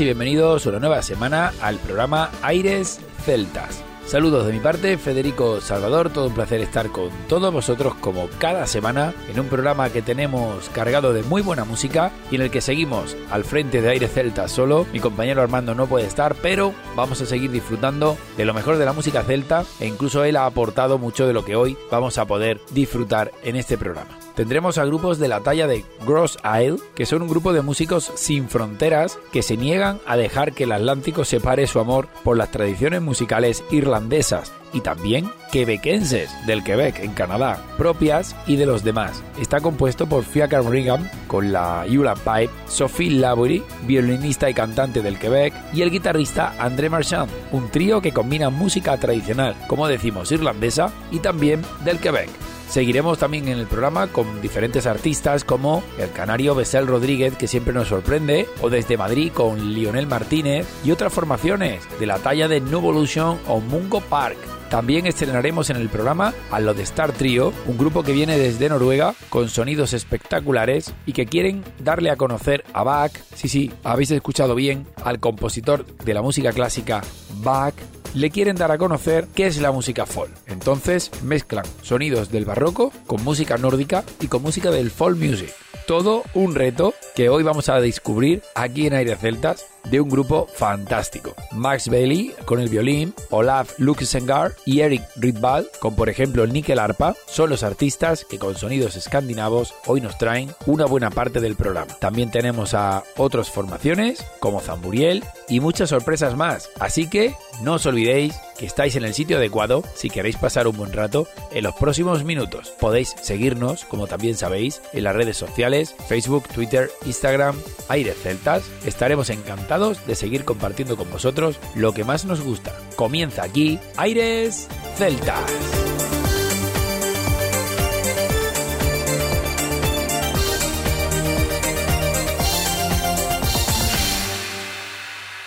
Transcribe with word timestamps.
Y 0.00 0.04
bienvenidos 0.04 0.66
una 0.66 0.78
nueva 0.78 1.02
semana 1.02 1.52
al 1.60 1.78
programa 1.78 2.30
Aires 2.42 3.00
Celtas. 3.24 3.82
Saludos 4.06 4.46
de 4.46 4.52
mi 4.52 4.60
parte, 4.60 4.96
Federico 4.96 5.60
Salvador, 5.60 6.10
todo 6.10 6.28
un 6.28 6.34
placer 6.34 6.60
estar 6.60 6.90
con 6.90 7.10
todos 7.28 7.52
vosotros 7.52 7.94
como 7.96 8.28
cada 8.38 8.66
semana 8.66 9.12
en 9.28 9.40
un 9.40 9.46
programa 9.48 9.90
que 9.90 10.02
tenemos 10.02 10.68
cargado 10.68 11.12
de 11.12 11.22
muy 11.24 11.42
buena 11.42 11.64
música 11.64 12.12
y 12.30 12.36
en 12.36 12.42
el 12.42 12.50
que 12.50 12.60
seguimos 12.60 13.16
al 13.30 13.44
frente 13.44 13.82
de 13.82 13.90
Aires 13.90 14.12
Celtas 14.12 14.52
solo. 14.52 14.86
Mi 14.92 15.00
compañero 15.00 15.42
Armando 15.42 15.74
no 15.74 15.86
puede 15.86 16.06
estar, 16.06 16.36
pero 16.36 16.74
vamos 16.94 17.20
a 17.20 17.26
seguir 17.26 17.50
disfrutando 17.50 18.16
de 18.36 18.44
lo 18.44 18.54
mejor 18.54 18.76
de 18.76 18.84
la 18.84 18.92
música 18.92 19.22
celta 19.22 19.64
e 19.80 19.86
incluso 19.86 20.22
él 20.22 20.36
ha 20.36 20.46
aportado 20.46 20.98
mucho 20.98 21.26
de 21.26 21.32
lo 21.32 21.44
que 21.44 21.56
hoy 21.56 21.76
vamos 21.90 22.18
a 22.18 22.26
poder 22.26 22.60
disfrutar 22.70 23.32
en 23.42 23.56
este 23.56 23.76
programa 23.76 24.27
tendremos 24.38 24.78
a 24.78 24.84
grupos 24.84 25.18
de 25.18 25.26
la 25.26 25.40
talla 25.40 25.66
de 25.66 25.84
Gross 26.06 26.38
Isle, 26.44 26.78
que 26.94 27.06
son 27.06 27.22
un 27.22 27.28
grupo 27.28 27.52
de 27.52 27.60
músicos 27.60 28.12
sin 28.14 28.48
fronteras 28.48 29.18
que 29.32 29.42
se 29.42 29.56
niegan 29.56 29.98
a 30.06 30.16
dejar 30.16 30.52
que 30.52 30.62
el 30.62 30.70
Atlántico 30.70 31.24
separe 31.24 31.66
su 31.66 31.80
amor 31.80 32.06
por 32.22 32.36
las 32.36 32.52
tradiciones 32.52 33.02
musicales 33.02 33.64
irlandesas 33.72 34.52
y 34.72 34.80
también 34.80 35.28
quebequenses 35.50 36.30
del 36.46 36.62
Quebec 36.62 37.00
en 37.00 37.14
Canadá, 37.14 37.60
propias 37.76 38.36
y 38.46 38.54
de 38.54 38.66
los 38.66 38.84
demás. 38.84 39.24
Está 39.40 39.58
compuesto 39.58 40.06
por 40.06 40.22
Fiacre 40.22 40.60
Brigham 40.60 41.08
con 41.26 41.50
la 41.50 41.84
Yula 41.88 42.14
Pipe, 42.14 42.50
Sophie 42.68 43.10
Laborie, 43.10 43.64
violinista 43.88 44.48
y 44.48 44.54
cantante 44.54 45.02
del 45.02 45.18
Quebec, 45.18 45.52
y 45.72 45.82
el 45.82 45.90
guitarrista 45.90 46.54
André 46.60 46.88
Marchand, 46.88 47.28
un 47.50 47.72
trío 47.72 48.00
que 48.00 48.12
combina 48.12 48.50
música 48.50 48.96
tradicional, 48.98 49.56
como 49.66 49.88
decimos, 49.88 50.30
irlandesa 50.30 50.92
y 51.10 51.18
también 51.18 51.60
del 51.84 51.98
Quebec. 51.98 52.30
Seguiremos 52.68 53.18
también 53.18 53.48
en 53.48 53.58
el 53.58 53.66
programa 53.66 54.08
con 54.08 54.42
diferentes 54.42 54.86
artistas 54.86 55.42
como 55.42 55.82
el 55.98 56.10
canario 56.12 56.54
Besel 56.54 56.86
Rodríguez, 56.86 57.34
que 57.36 57.46
siempre 57.46 57.72
nos 57.72 57.88
sorprende, 57.88 58.46
o 58.60 58.68
desde 58.68 58.98
Madrid 58.98 59.32
con 59.32 59.72
Lionel 59.72 60.06
Martínez 60.06 60.66
y 60.84 60.90
otras 60.90 61.12
formaciones 61.12 61.82
de 61.98 62.06
la 62.06 62.18
talla 62.18 62.46
de 62.46 62.60
Nuvolution 62.60 63.38
o 63.48 63.60
Mungo 63.60 64.02
Park. 64.02 64.36
También 64.68 65.06
estrenaremos 65.06 65.70
en 65.70 65.76
el 65.76 65.88
programa 65.88 66.34
a 66.50 66.60
lo 66.60 66.74
de 66.74 66.82
Star 66.82 67.12
Trio, 67.12 67.54
un 67.66 67.78
grupo 67.78 68.02
que 68.02 68.12
viene 68.12 68.36
desde 68.36 68.68
Noruega 68.68 69.14
con 69.30 69.48
sonidos 69.48 69.94
espectaculares 69.94 70.92
y 71.06 71.14
que 71.14 71.24
quieren 71.24 71.64
darle 71.78 72.10
a 72.10 72.16
conocer 72.16 72.64
a 72.74 72.82
Bach, 72.82 73.12
sí, 73.34 73.48
sí, 73.48 73.72
habéis 73.82 74.10
escuchado 74.10 74.54
bien, 74.54 74.86
al 75.02 75.20
compositor 75.20 75.86
de 75.86 76.12
la 76.12 76.20
música 76.20 76.52
clásica 76.52 77.00
Bach 77.36 77.74
le 78.14 78.30
quieren 78.30 78.56
dar 78.56 78.70
a 78.72 78.78
conocer 78.78 79.26
qué 79.34 79.46
es 79.46 79.60
la 79.60 79.72
música 79.72 80.06
folk. 80.06 80.30
Entonces 80.46 81.10
mezclan 81.22 81.64
sonidos 81.82 82.30
del 82.30 82.44
barroco 82.44 82.92
con 83.06 83.22
música 83.24 83.56
nórdica 83.56 84.04
y 84.20 84.28
con 84.28 84.42
música 84.42 84.70
del 84.70 84.90
folk 84.90 85.18
music. 85.18 85.52
Todo 85.86 86.22
un 86.34 86.54
reto 86.54 86.94
que 87.14 87.28
hoy 87.28 87.42
vamos 87.42 87.68
a 87.68 87.80
descubrir 87.80 88.42
aquí 88.54 88.86
en 88.86 88.94
Aire 88.94 89.16
Celtas 89.16 89.66
de 89.90 90.00
un 90.00 90.08
grupo 90.08 90.46
fantástico. 90.52 91.34
Max 91.52 91.88
Bailey 91.88 92.34
con 92.44 92.60
el 92.60 92.68
violín, 92.68 93.14
Olaf 93.30 93.78
Luxengar 93.78 94.52
y 94.64 94.80
Eric 94.80 95.02
Rydvall 95.16 95.68
con 95.80 95.94
por 95.94 96.08
ejemplo 96.08 96.44
el 96.44 96.52
níquel 96.52 96.78
arpa 96.78 97.14
son 97.26 97.50
los 97.50 97.62
artistas 97.62 98.24
que 98.24 98.38
con 98.38 98.56
sonidos 98.56 98.96
escandinavos 98.96 99.74
hoy 99.86 100.00
nos 100.00 100.18
traen 100.18 100.50
una 100.66 100.86
buena 100.86 101.10
parte 101.10 101.40
del 101.40 101.56
programa. 101.56 101.94
También 101.98 102.30
tenemos 102.30 102.74
a 102.74 103.02
otras 103.16 103.50
formaciones 103.50 104.24
como 104.40 104.60
Zamburiel 104.60 105.24
y 105.48 105.60
muchas 105.60 105.90
sorpresas 105.90 106.36
más. 106.36 106.70
Así 106.78 107.08
que 107.08 107.34
no 107.62 107.74
os 107.74 107.86
olvidéis 107.86 108.34
que 108.58 108.66
estáis 108.66 108.96
en 108.96 109.04
el 109.04 109.14
sitio 109.14 109.36
adecuado 109.36 109.84
si 109.94 110.10
queréis 110.10 110.36
pasar 110.36 110.66
un 110.66 110.76
buen 110.76 110.92
rato 110.92 111.26
en 111.52 111.64
los 111.64 111.74
próximos 111.76 112.24
minutos. 112.24 112.72
Podéis 112.80 113.14
seguirnos, 113.22 113.84
como 113.84 114.06
también 114.06 114.36
sabéis, 114.36 114.82
en 114.92 115.04
las 115.04 115.14
redes 115.14 115.36
sociales, 115.36 115.94
Facebook, 116.08 116.48
Twitter, 116.48 116.90
Instagram, 117.06 117.56
Aires 117.88 118.16
Celtas. 118.22 118.64
Estaremos 118.84 119.30
encantados 119.30 119.77
de 119.78 120.14
seguir 120.14 120.44
compartiendo 120.44 120.96
con 120.96 121.10
vosotros 121.10 121.58
lo 121.74 121.92
que 121.92 122.04
más 122.04 122.24
nos 122.24 122.40
gusta. 122.40 122.74
Comienza 122.96 123.44
aquí 123.44 123.78
Aires 123.96 124.68
Celtas. 124.96 125.44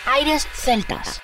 Aires 0.05 0.47
Celtas. 0.53 1.21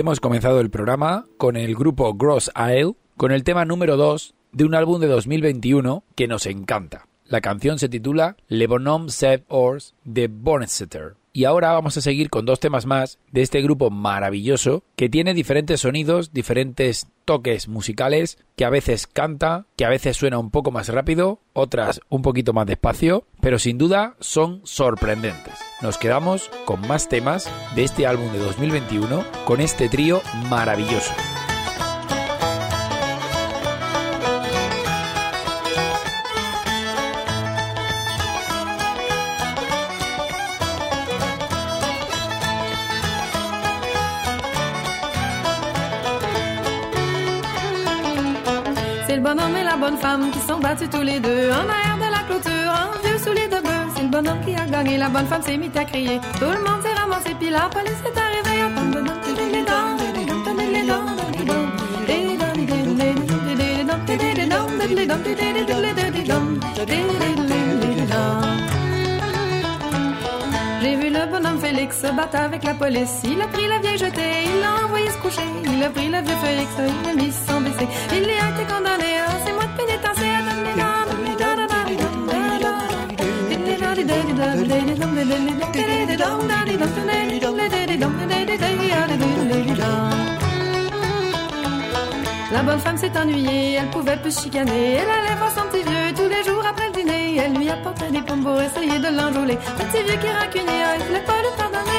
Hemos 0.00 0.18
comenzado 0.18 0.60
el 0.60 0.70
programa 0.70 1.26
con 1.36 1.56
el 1.58 1.74
grupo 1.74 2.14
Gross 2.14 2.50
Isle, 2.56 2.94
con 3.18 3.32
el 3.32 3.44
tema 3.44 3.66
número 3.66 3.98
2 3.98 4.34
de 4.52 4.64
un 4.64 4.74
álbum 4.74 4.98
de 4.98 5.08
2021 5.08 6.04
que 6.14 6.26
nos 6.26 6.46
encanta. 6.46 7.06
La 7.26 7.42
canción 7.42 7.78
se 7.78 7.90
titula 7.90 8.36
Le 8.48 8.66
Bonhomme 8.66 9.10
Sept 9.10 9.44
Ors 9.48 9.94
de 10.04 10.28
Bonnesetter. 10.28 11.16
Y 11.34 11.44
ahora 11.44 11.72
vamos 11.72 11.98
a 11.98 12.00
seguir 12.00 12.30
con 12.30 12.46
dos 12.46 12.60
temas 12.60 12.86
más 12.86 13.18
de 13.30 13.42
este 13.42 13.60
grupo 13.60 13.90
maravilloso 13.90 14.84
que 14.96 15.10
tiene 15.10 15.34
diferentes 15.34 15.82
sonidos, 15.82 16.32
diferentes 16.32 17.06
toques 17.30 17.68
musicales, 17.68 18.38
que 18.56 18.64
a 18.64 18.70
veces 18.70 19.06
canta, 19.06 19.66
que 19.76 19.84
a 19.84 19.88
veces 19.88 20.16
suena 20.16 20.40
un 20.40 20.50
poco 20.50 20.72
más 20.72 20.88
rápido, 20.88 21.38
otras 21.52 22.00
un 22.08 22.22
poquito 22.22 22.52
más 22.52 22.66
despacio, 22.66 23.24
pero 23.40 23.60
sin 23.60 23.78
duda 23.78 24.16
son 24.18 24.62
sorprendentes. 24.64 25.54
Nos 25.80 25.96
quedamos 25.96 26.50
con 26.64 26.80
más 26.88 27.08
temas 27.08 27.48
de 27.76 27.84
este 27.84 28.08
álbum 28.08 28.32
de 28.32 28.40
2021 28.40 29.24
con 29.44 29.60
este 29.60 29.88
trío 29.88 30.20
maravilloso. 30.48 31.12
Tous 50.90 51.02
les 51.02 51.20
deux 51.20 51.50
en 51.50 51.68
arrière 51.68 51.96
de 51.96 52.10
la 52.10 52.22
clôture, 52.28 52.72
en 52.72 53.06
vieux 53.06 53.18
souliers 53.18 53.48
de 53.48 53.60
bœuf. 53.62 53.86
C'est 53.94 54.02
le 54.02 54.08
bonhomme 54.08 54.40
qui 54.44 54.54
a 54.54 54.66
gagné, 54.66 54.98
la 54.98 55.08
bonne 55.08 55.26
femme 55.26 55.42
s'est 55.42 55.56
mise 55.56 55.76
à 55.76 55.84
crier. 55.84 56.20
Tout 56.38 56.50
le 56.50 56.62
monde 56.66 56.82
s'est 56.82 56.94
ramassé, 57.00 57.34
puis 57.38 57.50
la 57.50 57.68
police 57.68 58.02
est 58.04 58.18
arrivée. 58.18 58.50
J'ai 70.82 70.96
vu 70.96 71.10
le 71.10 71.30
bonhomme 71.30 71.58
Félix 71.60 72.00
se 72.00 72.06
battre 72.12 72.36
avec 72.36 72.64
la 72.64 72.74
police. 72.74 73.20
Il 73.24 73.40
a 73.40 73.46
pris 73.46 73.68
la 73.68 73.78
vieille 73.78 73.98
jetée, 73.98 74.44
il 74.46 74.60
l'a 74.60 74.84
envoyé 74.84 75.08
se 75.10 75.18
coucher. 75.18 75.42
Il 75.64 75.82
a 75.82 75.90
pris 75.90 76.08
le 76.08 76.20
vieux 76.22 76.36
Félix, 76.42 76.70
il 76.78 77.06
l'a 77.06 77.14
mis 77.22 77.32
sans 77.32 77.60
baisser. 77.60 77.88
Il 78.12 78.22
y 78.22 78.32
a 78.32 78.50
été 78.50 78.64
condamné 78.72 79.18
à 79.26 79.46
ses 79.46 79.52
La 92.52 92.62
bonne 92.62 92.80
femme 92.80 92.96
s'est 92.96 93.12
ennuyée, 93.16 93.74
elle 93.74 93.90
pouvait 93.90 94.16
plus 94.16 94.36
chicaner. 94.36 94.94
Elle 94.94 95.08
allait 95.08 95.36
voir 95.38 95.52
son 95.52 95.62
petit 95.70 95.84
vieux 95.88 96.12
tous 96.16 96.28
les 96.28 96.42
jours 96.42 96.64
après 96.68 96.86
le 96.88 96.92
dîner. 96.92 97.36
Elle 97.36 97.54
lui 97.54 97.70
apportait 97.70 98.10
des 98.10 98.22
pommes 98.22 98.42
pour 98.42 98.60
essayer 98.60 98.98
de 98.98 99.16
l'enjôler. 99.16 99.54
Le 99.54 99.84
petit 99.84 100.02
vieux 100.02 100.18
qui 100.18 100.26
rancunier, 100.32 100.82
il 100.98 101.04
voulait 101.06 101.20
pas 101.20 101.40
le 101.42 101.56
pardonner. 101.56 101.90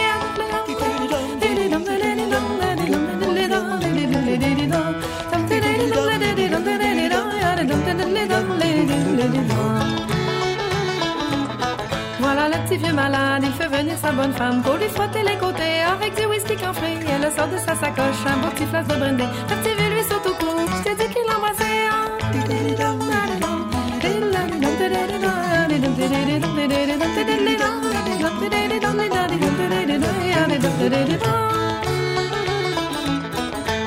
Voilà 12.20 12.48
le 12.50 12.64
petit 12.66 12.78
vieux 12.78 12.94
malade, 12.94 13.44
il 13.44 13.52
fait 13.52 13.68
venir 13.68 13.98
sa 13.98 14.12
bonne 14.12 14.32
femme 14.34 14.62
pour 14.62 14.76
lui 14.76 14.88
frotter 14.88 15.22
les 15.24 15.38
côtés 15.38 15.82
avec 15.82 16.16
du 16.16 16.26
whisky 16.42 16.56
camphré. 16.56 16.98
Elle 17.08 17.32
sort 17.32 17.48
de 17.48 17.58
sa 17.58 17.76
sacoche 17.76 18.26
un 18.26 18.38
beau 18.38 18.50
petit 18.50 18.66
flasque 18.66 18.90
de 18.90 18.96
brandy. 18.96 19.24
Le 19.50 19.56
petit 19.56 19.76
vieux 19.76 19.90
lui 19.90 20.04
saute 20.04 20.26
au 20.26 20.34
cou, 20.34 20.52
je 20.78 20.84
t'ai 20.84 20.96
dit 20.96 21.10
qu'il 21.14 21.26
l'embrassait. 21.30 21.68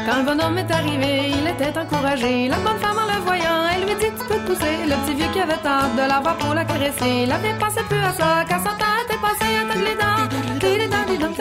Quand 0.07 0.19
le 0.19 0.25
bonhomme 0.25 0.59
est 0.59 0.71
arrivé, 0.71 1.31
il 1.31 1.49
était 1.49 1.79
encouragé. 1.79 2.49
La 2.49 2.57
bonne 2.59 2.79
femme 2.79 2.99
en 2.99 3.07
le 3.13 3.21
voyant, 3.25 3.65
elle 3.75 3.87
lui 3.87 3.95
dit 3.95 4.13
Tu 4.19 4.25
peux 4.27 4.39
pousser. 4.47 4.87
Le 4.87 4.95
petit 5.05 5.15
vieux 5.15 5.33
qui 5.33 5.41
avait 5.41 5.57
tard 5.57 5.89
de 5.97 6.09
l'avoir 6.09 6.37
pour 6.37 6.55
la 6.55 6.65
caresser. 6.65 7.25
Il 7.25 7.33
avait 7.33 7.55
pensé 7.59 7.81
plus 7.89 7.99
à 7.99 8.13
ça, 8.13 8.45
car 8.49 8.59
son 8.61 8.77
temps 8.77 8.99
était 9.05 9.21
passé 9.21 9.57
à 9.57 9.73
toutes 9.73 9.83
les 9.83 9.95
dents. 9.95 10.15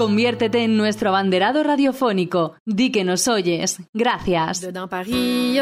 Conviértete 0.00 0.64
en 0.64 0.78
nuestro 0.78 1.10
abanderado 1.10 1.62
radiofónico. 1.62 2.54
Di 2.64 2.90
que 2.90 3.04
nos 3.04 3.28
oyes. 3.28 3.82
Gracias. 3.92 4.66
Paris, 4.88 5.60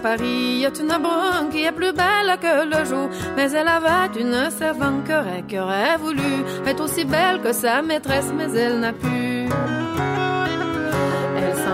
Paris. 0.00 0.64
Mais 3.36 3.52
elle 3.54 3.68
avait 3.68 4.20
une 4.20 4.50
servante 4.56 5.04
aurait 5.58 5.96
voulu 5.96 6.44
être 6.64 6.84
aussi 6.84 7.04
belle 7.04 7.40
que 7.42 7.52
sa 7.52 7.82
maîtresse, 7.82 8.32
mais 8.32 8.52
elle 8.56 8.78
n'a. 8.78 8.92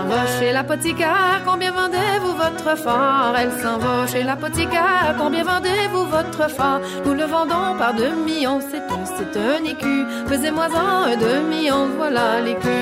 Va 0.09 0.25
chez 0.39 0.51
l'apothicaire, 0.51 1.41
combien 1.45 1.71
vendez-vous 1.71 2.33
votre 2.35 2.75
fort? 2.83 3.35
Elle 3.39 3.51
s'en 3.61 3.77
va 3.77 4.07
chez 4.07 4.23
l'apothicaire, 4.23 5.13
combien 5.19 5.43
vendez-vous 5.43 6.05
votre 6.05 6.49
fort? 6.49 6.81
Nous 7.05 7.13
le 7.13 7.25
vendons 7.25 7.77
par 7.77 7.93
deux 7.93 8.15
millions, 8.15 8.59
c'est 8.59 8.85
un, 8.95 9.05
c'est 9.05 9.33
un 9.37 9.63
écu. 9.63 10.05
Faisez-moi-en 10.27 11.11
un 11.11 11.15
demi-million, 11.15 11.89
voilà 11.95 12.41
l'écu. 12.41 12.79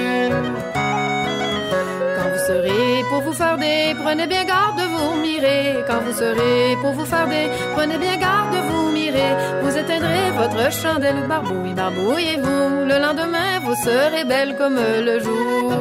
Quand 2.16 2.30
vous 2.32 2.44
serez 2.48 3.04
pour 3.10 3.22
vous 3.24 3.34
farder, 3.34 3.94
prenez 4.02 4.26
bien 4.26 4.46
garde 4.46 4.78
de 4.78 4.86
vous 4.94 5.22
mirer. 5.22 5.84
Quand 5.86 6.00
vous 6.06 6.14
serez 6.14 6.78
pour 6.82 6.94
vous 6.94 7.06
farder, 7.06 7.50
prenez 7.76 7.98
bien 7.98 8.16
garde 8.16 8.52
de 8.54 8.62
vous 8.70 8.92
mirer. 8.92 9.32
Vous 9.64 9.78
éteindrez 9.78 10.32
votre 10.42 10.72
chandelle, 10.72 11.28
barbouille, 11.28 11.74
barbouillez-vous. 11.74 12.86
Le 12.92 12.98
lendemain, 13.06 13.60
vous 13.66 13.76
serez 13.84 14.24
belle 14.24 14.56
comme 14.58 14.80
le 15.10 15.20
jour. 15.20 15.74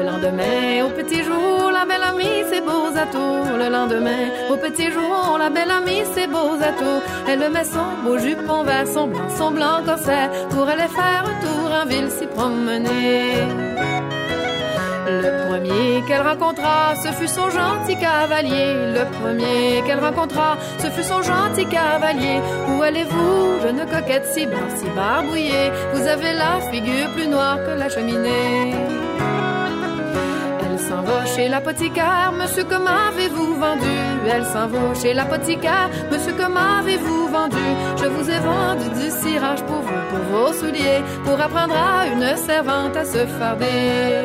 Le 0.00 0.06
lendemain, 0.06 0.86
au 0.86 0.88
petit 0.88 1.22
jour, 1.22 1.70
la 1.70 1.84
belle 1.84 2.02
amie, 2.02 2.42
ses 2.50 2.62
beaux 2.62 2.90
atouts. 2.96 3.58
Le 3.58 3.68
lendemain, 3.68 4.30
au 4.50 4.56
petit 4.56 4.90
jour, 4.90 5.36
la 5.38 5.50
belle 5.50 5.70
amie, 5.70 6.04
ses 6.14 6.26
beaux 6.26 6.56
atouts. 6.58 7.02
Elle 7.28 7.50
met 7.50 7.64
son 7.64 7.88
beau 8.02 8.16
jupon 8.16 8.62
vert, 8.62 8.86
son 8.86 9.08
blanc, 9.08 9.28
son 9.36 9.50
blanc 9.50 9.82
corset, 9.84 10.30
pour 10.48 10.66
aller 10.66 10.88
faire 10.88 11.24
un 11.26 11.36
tour 11.44 11.70
en 11.82 11.86
ville, 11.86 12.10
s'y 12.10 12.26
promener. 12.26 13.34
Le 15.06 15.48
premier 15.48 16.02
qu'elle 16.08 16.26
rencontra, 16.26 16.94
ce 17.02 17.08
fut 17.08 17.28
son 17.28 17.50
gentil 17.50 17.96
cavalier. 17.98 18.72
Le 18.96 19.04
premier 19.20 19.82
qu'elle 19.86 20.00
rencontra, 20.00 20.56
ce 20.78 20.86
fut 20.86 21.02
son 21.02 21.20
gentil 21.20 21.66
cavalier. 21.66 22.40
Où 22.68 22.80
allez-vous, 22.80 23.60
jeune 23.62 23.84
coquette 23.84 24.24
si 24.32 24.46
blanche, 24.46 24.76
si 24.78 24.88
barbouillée? 24.96 25.70
Vous 25.92 26.06
avez 26.06 26.32
la 26.32 26.58
figure 26.70 27.10
plus 27.14 27.26
noire 27.26 27.58
que 27.66 27.78
la 27.78 27.90
cheminée. 27.90 29.09
S'en 30.90 31.02
va 31.02 31.24
chez 31.24 31.48
l'apothicaire, 31.48 32.32
monsieur, 32.36 32.64
comment 32.64 32.90
avez-vous 33.10 33.54
vendu? 33.54 33.86
Elle 34.28 34.44
s'en 34.44 34.66
va 34.66 34.92
chez 35.00 35.14
l'apothicaire, 35.14 35.88
monsieur, 36.10 36.34
comment 36.36 36.80
avez-vous 36.80 37.28
vendu? 37.28 37.68
Je 37.96 38.06
vous 38.06 38.28
ai 38.28 38.40
vendu 38.40 38.88
du 39.00 39.08
cirage 39.08 39.62
pour 39.66 39.82
vous, 39.82 40.02
pour 40.10 40.18
vos 40.32 40.52
souliers, 40.52 41.04
pour 41.24 41.40
apprendre 41.40 41.76
à 41.76 42.08
une 42.08 42.36
servante 42.36 42.96
à 42.96 43.04
se 43.04 43.24
farder. 43.38 44.24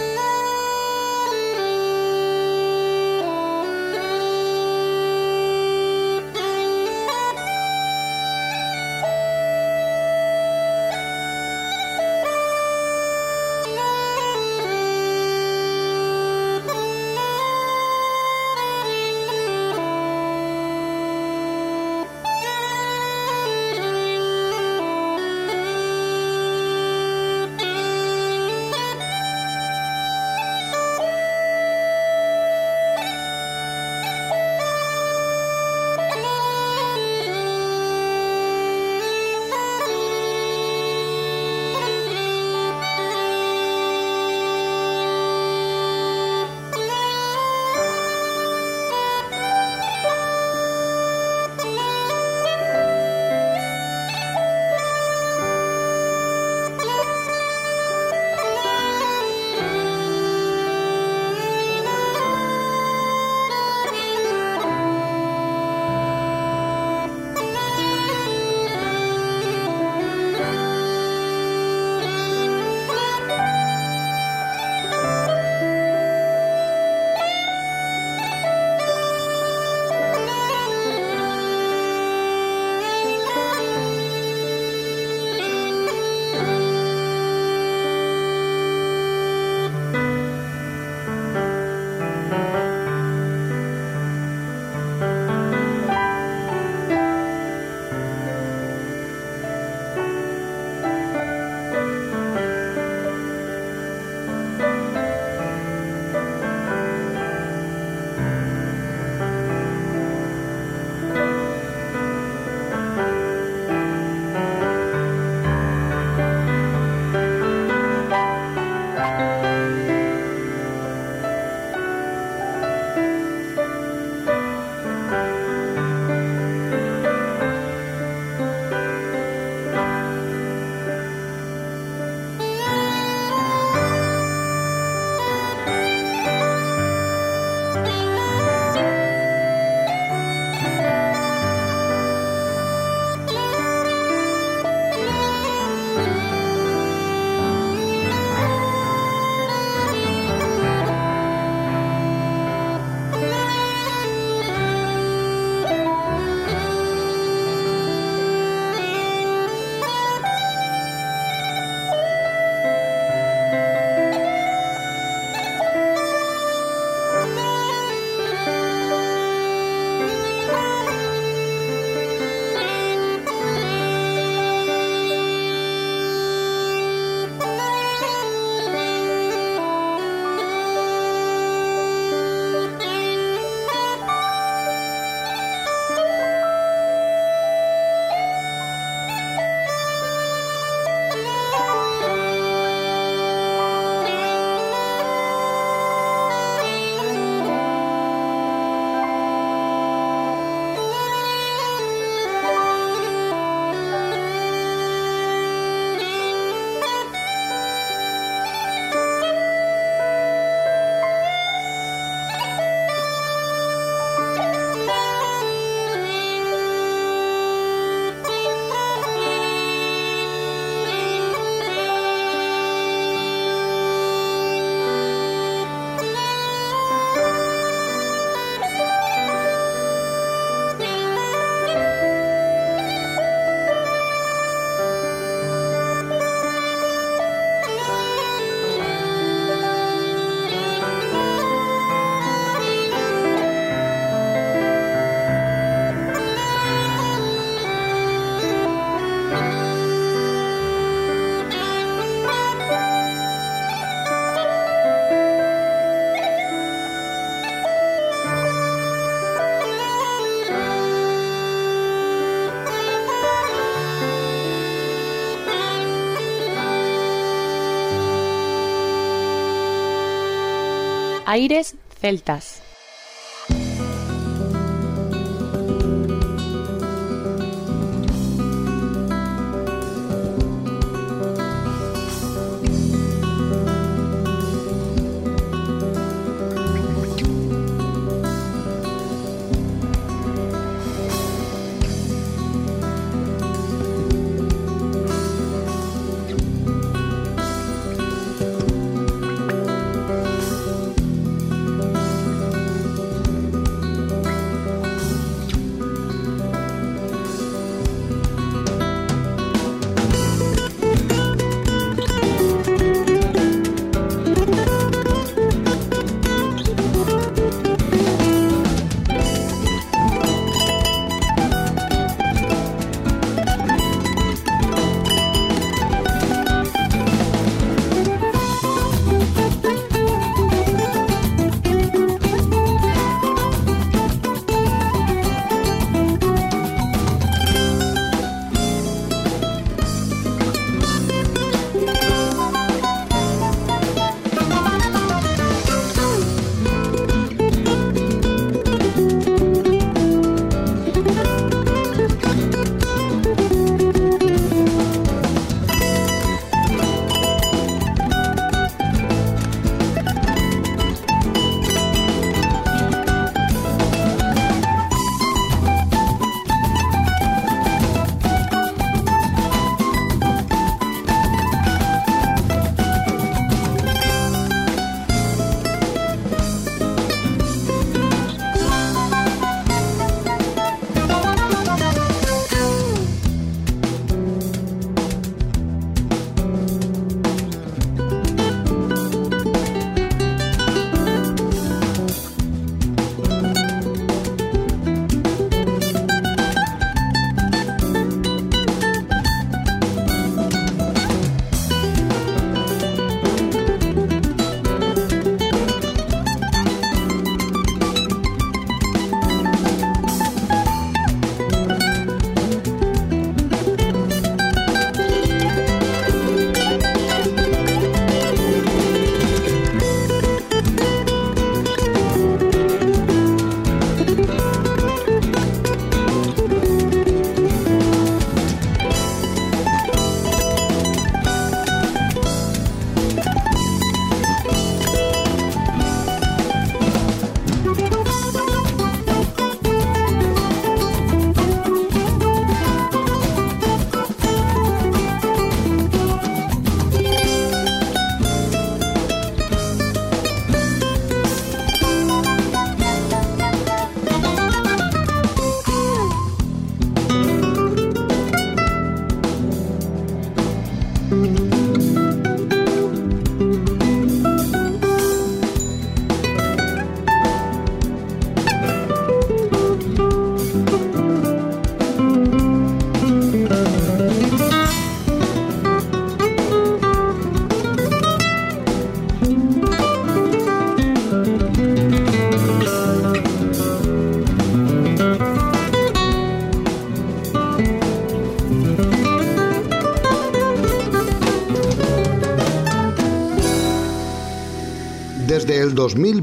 Aires 271.31 271.75
Celtas. 272.01 272.60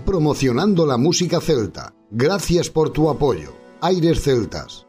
Promocionando 0.09 0.87
la 0.87 0.97
música 0.97 1.39
celta. 1.39 1.93
Gracias 2.11 2.71
por 2.71 2.89
tu 2.89 3.11
apoyo. 3.11 3.53
Aires 3.83 4.23
Celtas. 4.23 4.88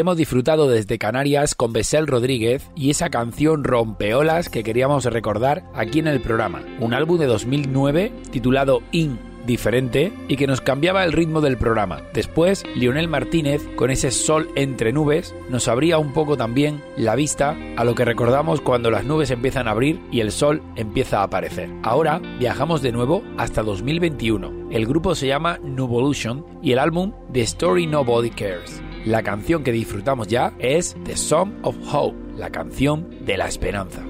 Hemos 0.00 0.16
disfrutado 0.16 0.66
desde 0.66 0.96
Canarias 0.96 1.54
con 1.54 1.74
Besel 1.74 2.06
Rodríguez 2.06 2.70
y 2.74 2.88
esa 2.88 3.10
canción 3.10 3.64
Rompeolas 3.64 4.48
que 4.48 4.62
queríamos 4.62 5.04
recordar 5.04 5.64
aquí 5.74 5.98
en 5.98 6.06
el 6.06 6.22
programa. 6.22 6.62
Un 6.78 6.94
álbum 6.94 7.18
de 7.18 7.26
2009 7.26 8.10
titulado 8.30 8.80
In 8.92 9.18
diferente 9.44 10.10
y 10.26 10.36
que 10.36 10.46
nos 10.46 10.62
cambiaba 10.62 11.04
el 11.04 11.12
ritmo 11.12 11.42
del 11.42 11.58
programa. 11.58 12.00
Después, 12.14 12.64
Lionel 12.74 13.08
Martínez, 13.08 13.60
con 13.76 13.90
ese 13.90 14.10
sol 14.10 14.48
entre 14.54 14.90
nubes, 14.90 15.34
nos 15.50 15.68
abría 15.68 15.98
un 15.98 16.14
poco 16.14 16.34
también 16.34 16.82
la 16.96 17.14
vista 17.14 17.54
a 17.76 17.84
lo 17.84 17.94
que 17.94 18.06
recordamos 18.06 18.62
cuando 18.62 18.90
las 18.90 19.04
nubes 19.04 19.30
empiezan 19.30 19.68
a 19.68 19.72
abrir 19.72 20.00
y 20.10 20.20
el 20.20 20.32
sol 20.32 20.62
empieza 20.76 21.20
a 21.20 21.24
aparecer. 21.24 21.68
Ahora 21.82 22.22
viajamos 22.38 22.80
de 22.80 22.92
nuevo 22.92 23.22
hasta 23.36 23.62
2021. 23.62 24.70
El 24.70 24.86
grupo 24.86 25.14
se 25.14 25.26
llama 25.26 25.58
Nuvolution 25.62 26.46
y 26.62 26.72
el 26.72 26.78
álbum 26.78 27.12
The 27.34 27.42
Story 27.42 27.86
Nobody 27.86 28.30
Cares. 28.30 28.80
La 29.06 29.22
canción 29.22 29.64
que 29.64 29.72
disfrutamos 29.72 30.28
ya 30.28 30.52
es 30.58 30.94
The 31.04 31.16
Song 31.16 31.52
of 31.62 31.76
Hope, 31.90 32.16
la 32.36 32.50
canción 32.50 33.08
de 33.24 33.36
la 33.38 33.48
esperanza. 33.48 34.04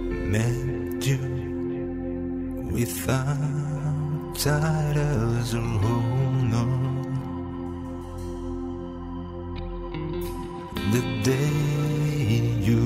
The 10.92 11.02
day 11.22 12.58
you 12.60 12.80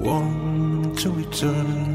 want 0.00 0.96
to 1.00 1.10
return. 1.10 1.94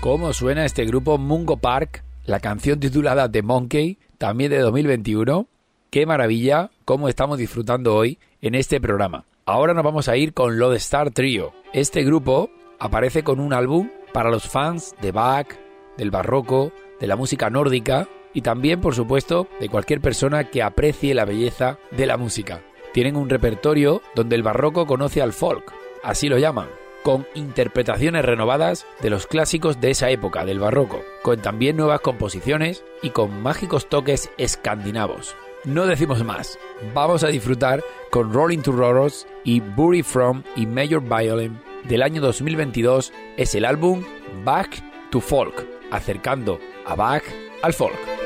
¿Cómo 0.00 0.32
suena 0.32 0.64
este 0.64 0.86
grupo 0.86 1.18
Mungo 1.18 1.58
Park? 1.58 2.02
La 2.24 2.40
canción 2.40 2.80
titulada 2.80 3.30
The 3.30 3.42
Monkey, 3.42 3.98
también 4.16 4.50
de 4.50 4.58
2021. 4.58 5.46
Qué 5.90 6.06
maravilla, 6.06 6.70
cómo 6.86 7.06
estamos 7.06 7.36
disfrutando 7.36 7.94
hoy 7.94 8.18
en 8.40 8.54
este 8.54 8.80
programa. 8.80 9.26
Ahora 9.44 9.74
nos 9.74 9.84
vamos 9.84 10.08
a 10.08 10.16
ir 10.16 10.32
con 10.32 10.58
Star 10.76 11.10
Trio. 11.10 11.52
Este 11.74 12.02
grupo 12.02 12.48
aparece 12.78 13.22
con 13.22 13.40
un 13.40 13.52
álbum 13.52 13.90
para 14.14 14.30
los 14.30 14.48
fans 14.48 14.94
de 15.02 15.12
Bach, 15.12 15.48
del 15.98 16.10
barroco, 16.10 16.72
de 16.98 17.06
la 17.06 17.16
música 17.16 17.50
nórdica 17.50 18.08
y 18.32 18.40
también, 18.40 18.80
por 18.80 18.94
supuesto, 18.94 19.48
de 19.60 19.68
cualquier 19.68 20.00
persona 20.00 20.44
que 20.44 20.62
aprecie 20.62 21.14
la 21.14 21.26
belleza 21.26 21.76
de 21.90 22.06
la 22.06 22.16
música. 22.16 22.62
Tienen 22.94 23.16
un 23.16 23.28
repertorio 23.28 24.00
donde 24.14 24.36
el 24.36 24.42
barroco 24.42 24.86
conoce 24.86 25.20
al 25.20 25.34
folk, 25.34 25.74
así 26.02 26.30
lo 26.30 26.38
llaman, 26.38 26.68
con 27.02 27.26
interpretaciones 27.34 28.24
renovadas 28.24 28.86
de 29.00 29.10
los 29.10 29.26
clásicos 29.26 29.80
de 29.80 29.90
esa 29.90 30.10
época 30.10 30.44
del 30.44 30.60
barroco, 30.60 31.02
con 31.22 31.40
también 31.40 31.76
nuevas 31.76 32.00
composiciones 32.00 32.84
y 33.02 33.10
con 33.10 33.42
mágicos 33.42 33.88
toques 33.88 34.30
escandinavos. 34.38 35.36
No 35.64 35.86
decimos 35.86 36.24
más, 36.24 36.58
vamos 36.94 37.22
a 37.22 37.28
disfrutar 37.28 37.82
con 38.10 38.32
Rolling 38.32 38.60
to 38.60 38.72
Roros 38.72 39.26
y 39.44 39.60
Bury 39.60 40.02
From 40.02 40.42
y 40.56 40.66
Major 40.66 41.02
Violin 41.02 41.60
del 41.84 42.02
año 42.02 42.20
2022 42.20 43.12
es 43.36 43.54
el 43.54 43.64
álbum 43.64 44.04
Back 44.44 44.82
to 45.10 45.20
Folk, 45.20 45.66
acercando 45.90 46.58
a 46.86 46.94
Bach 46.94 47.24
al 47.62 47.72
folk. 47.72 48.19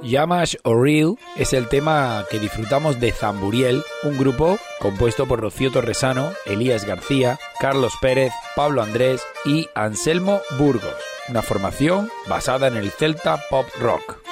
Yamash 0.08 0.56
O'Reilly 0.64 1.18
es 1.36 1.52
el 1.52 1.68
tema 1.68 2.26
que 2.32 2.40
disfrutamos 2.40 3.00
de 3.00 3.12
Zamburiel, 3.12 3.84
un 4.04 4.18
grupo 4.18 4.58
compuesto 4.80 5.28
por 5.28 5.42
Rocío 5.42 5.70
Torresano, 5.70 6.32
Elías 6.46 6.86
García, 6.86 7.38
Carlos 7.60 7.94
Pérez, 8.02 8.32
Pablo 8.56 8.82
Andrés 8.82 9.22
y 9.44 9.68
Anselmo 9.76 10.40
Burgos, 10.58 10.96
una 11.28 11.42
formación 11.42 12.10
basada 12.30 12.68
en 12.68 12.78
el 12.78 12.92
Celta 12.92 13.38
Pop 13.50 13.68
Rock. 13.80 14.27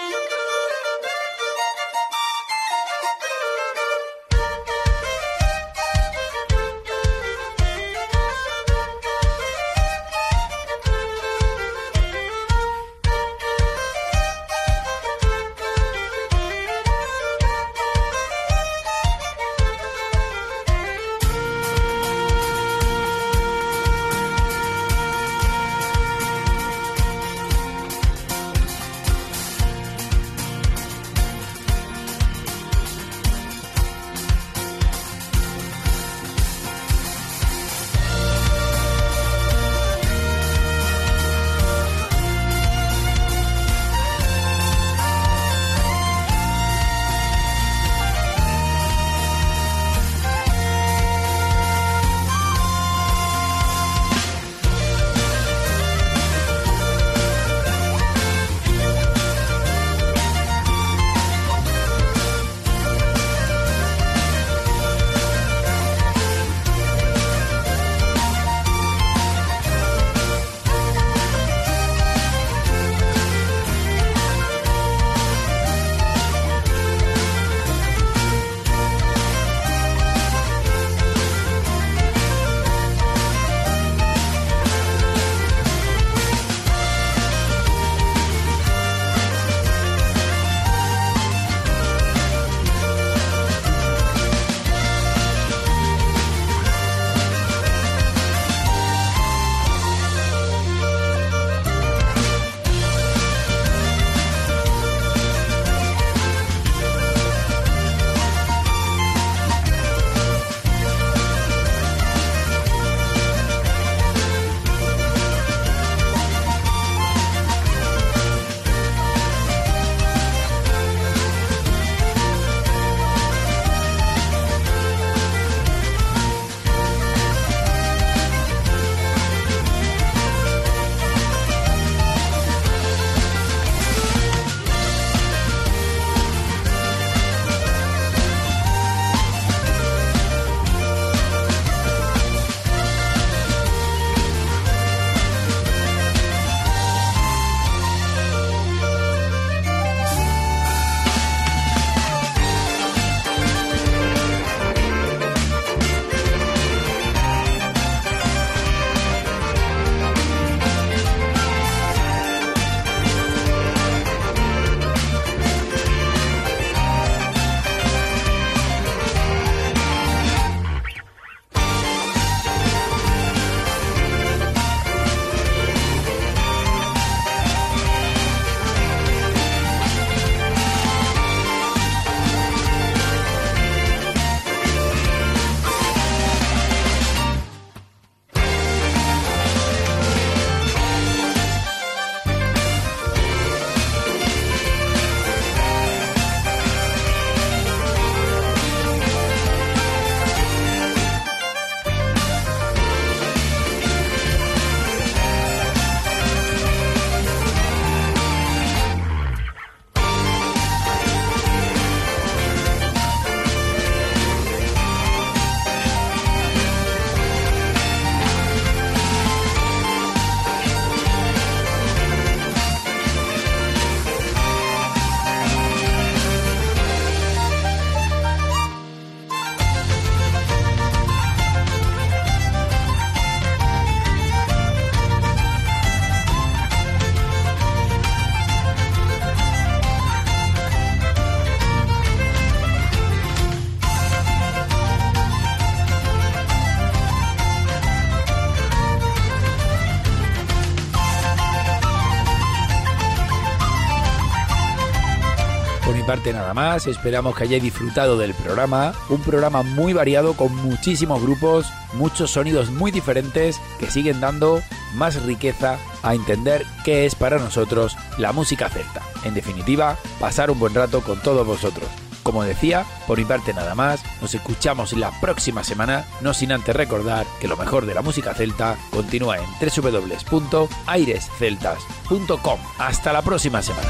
Nada 256.34 256.54
más, 256.54 256.88
esperamos 256.88 257.36
que 257.36 257.44
hayáis 257.44 257.64
disfrutado 257.64 258.18
del 258.18 258.34
programa, 258.34 258.94
un 259.10 259.22
programa 259.22 259.64
muy 259.64 259.94
variado 259.94 260.34
con 260.34 260.56
muchísimos 260.56 261.22
grupos, 261.22 261.68
muchos 261.94 262.32
sonidos 262.32 262.72
muy 262.72 262.92
diferentes 262.92 263.60
que 263.80 263.90
siguen 263.90 264.22
dando 264.22 264.62
más 264.96 265.22
riqueza 265.24 265.78
a 266.04 266.16
entender 266.16 266.66
qué 266.84 267.06
es 267.06 267.16
para 267.16 267.38
nosotros 267.38 267.98
la 268.18 268.32
música 268.32 268.70
celta. 268.70 269.02
En 269.24 269.34
definitiva, 269.34 269.98
pasar 270.20 270.52
un 270.52 270.60
buen 270.60 270.74
rato 270.74 271.02
con 271.02 271.22
todos 271.22 271.46
vosotros. 271.46 271.88
Como 272.24 272.44
decía, 272.44 272.86
por 273.06 273.20
mi 273.20 273.26
parte 273.26 273.54
nada 273.54 273.76
más, 273.76 274.02
nos 274.20 274.34
escuchamos 274.34 274.94
la 274.94 275.12
próxima 275.22 275.64
semana, 275.64 276.08
no 276.22 276.34
sin 276.34 276.52
antes 276.52 276.76
recordar 276.76 277.28
que 277.40 277.48
lo 277.48 277.56
mejor 277.56 277.86
de 277.86 277.94
la 277.94 278.02
música 278.02 278.34
celta 278.34 278.78
continúa 278.90 279.38
en 279.38 279.46
www.airesceltas.com. 279.60 282.60
Hasta 282.80 283.14
la 283.14 283.22
próxima 283.22 283.62
semana. 283.62 283.90